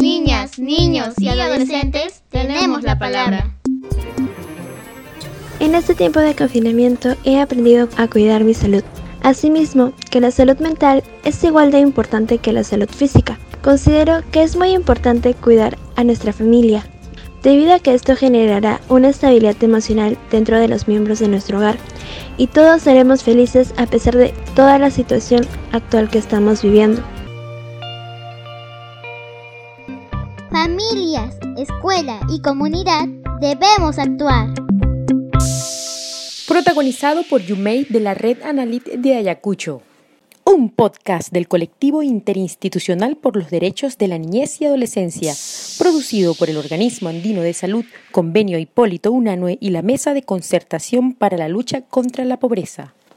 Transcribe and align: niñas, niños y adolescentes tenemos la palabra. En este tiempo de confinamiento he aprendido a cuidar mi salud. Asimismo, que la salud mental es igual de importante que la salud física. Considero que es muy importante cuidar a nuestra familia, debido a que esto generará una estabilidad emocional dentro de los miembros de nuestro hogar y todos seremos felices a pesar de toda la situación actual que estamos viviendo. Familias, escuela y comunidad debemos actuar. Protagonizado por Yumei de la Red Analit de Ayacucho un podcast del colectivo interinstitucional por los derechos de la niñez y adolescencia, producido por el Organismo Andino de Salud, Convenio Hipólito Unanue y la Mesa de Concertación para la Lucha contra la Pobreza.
niñas, 0.00 0.58
niños 0.58 1.14
y 1.18 1.28
adolescentes 1.28 2.22
tenemos 2.30 2.82
la 2.82 2.98
palabra. 2.98 3.54
En 5.60 5.74
este 5.74 5.94
tiempo 5.94 6.20
de 6.20 6.34
confinamiento 6.34 7.16
he 7.24 7.38
aprendido 7.40 7.88
a 7.96 8.08
cuidar 8.08 8.44
mi 8.44 8.54
salud. 8.54 8.82
Asimismo, 9.22 9.92
que 10.10 10.20
la 10.20 10.30
salud 10.30 10.58
mental 10.58 11.02
es 11.24 11.44
igual 11.44 11.70
de 11.70 11.80
importante 11.80 12.38
que 12.38 12.52
la 12.52 12.64
salud 12.64 12.88
física. 12.88 13.38
Considero 13.62 14.22
que 14.32 14.42
es 14.42 14.56
muy 14.56 14.70
importante 14.70 15.34
cuidar 15.34 15.76
a 15.96 16.04
nuestra 16.04 16.32
familia, 16.32 16.82
debido 17.42 17.74
a 17.74 17.78
que 17.78 17.92
esto 17.92 18.16
generará 18.16 18.80
una 18.88 19.10
estabilidad 19.10 19.62
emocional 19.62 20.16
dentro 20.30 20.58
de 20.58 20.68
los 20.68 20.88
miembros 20.88 21.18
de 21.18 21.28
nuestro 21.28 21.58
hogar 21.58 21.76
y 22.38 22.46
todos 22.46 22.82
seremos 22.82 23.22
felices 23.22 23.74
a 23.76 23.84
pesar 23.84 24.16
de 24.16 24.32
toda 24.54 24.78
la 24.78 24.90
situación 24.90 25.46
actual 25.72 26.08
que 26.08 26.18
estamos 26.18 26.62
viviendo. 26.62 27.02
Familias, 30.50 31.36
escuela 31.56 32.20
y 32.28 32.40
comunidad 32.42 33.06
debemos 33.40 33.98
actuar. 33.98 34.48
Protagonizado 36.48 37.22
por 37.30 37.40
Yumei 37.42 37.84
de 37.84 38.00
la 38.00 38.14
Red 38.14 38.42
Analit 38.42 38.84
de 38.84 39.14
Ayacucho 39.16 39.82
un 40.52 40.68
podcast 40.68 41.32
del 41.32 41.46
colectivo 41.46 42.02
interinstitucional 42.02 43.16
por 43.16 43.36
los 43.36 43.50
derechos 43.50 43.98
de 43.98 44.08
la 44.08 44.18
niñez 44.18 44.60
y 44.60 44.66
adolescencia, 44.66 45.32
producido 45.78 46.34
por 46.34 46.50
el 46.50 46.56
Organismo 46.56 47.08
Andino 47.08 47.42
de 47.42 47.54
Salud, 47.54 47.84
Convenio 48.10 48.58
Hipólito 48.58 49.12
Unanue 49.12 49.58
y 49.60 49.70
la 49.70 49.82
Mesa 49.82 50.12
de 50.12 50.22
Concertación 50.22 51.14
para 51.14 51.36
la 51.36 51.48
Lucha 51.48 51.82
contra 51.82 52.24
la 52.24 52.38
Pobreza. 52.38 52.94